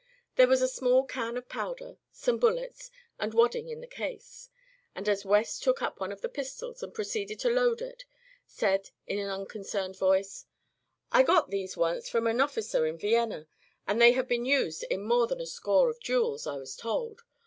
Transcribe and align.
There 0.35 0.47
was 0.47 0.63
a 0.63 0.67
small 0.67 1.03
can 1.05 1.37
of 1.37 1.47
powder, 1.47 1.99
some 2.11 2.39
bullets 2.39 2.89
and 3.19 3.35
wadding 3.35 3.69
in 3.69 3.81
the 3.81 3.85
case, 3.87 4.49
and 4.95 5.07
as 5.07 5.23
West 5.25 5.61
took 5.61 5.79
up 5.83 5.99
one 5.99 6.11
of 6.11 6.21
the 6.21 6.27
pistols 6.27 6.81
and 6.81 6.91
proceeded 6.91 7.37
to 7.41 7.51
load 7.51 7.83
it 7.83 8.01
he 8.01 8.07
said 8.49 8.89
in 9.05 9.19
an 9.19 9.29
unconcerned 9.29 9.95
voice: 9.95 10.47
"I 11.11 11.17
once 11.21 11.27
got 11.27 11.49
these 11.51 11.75
from 12.09 12.25
an 12.25 12.41
officer 12.41 12.87
in 12.87 12.97
Vienna, 12.97 13.45
and 13.85 14.01
they 14.01 14.13
have 14.13 14.27
been 14.27 14.45
used 14.45 14.81
in 14.89 15.01
more 15.03 15.27
than 15.27 15.39
a 15.39 15.45
score 15.45 15.91
of 15.91 15.99
duels, 15.99 16.47
I 16.47 16.57
was 16.57 16.75
told. 16.75 17.21